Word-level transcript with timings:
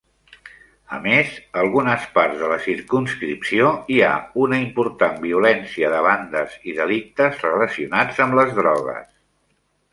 A 0.95 0.97
més, 1.01 1.33
algunes 1.63 2.07
parts 2.15 2.39
de 2.39 2.49
la 2.53 2.57
circumscripció 2.63 3.69
hi 3.97 4.01
ha 4.07 4.15
una 4.47 4.59
important 4.65 5.21
violència 5.29 5.93
de 5.97 6.03
bandes 6.09 6.59
i 6.73 6.77
delictes 6.81 7.47
relacionats 7.51 8.27
amb 8.27 8.41
les 8.43 8.59
drogues. 8.63 9.09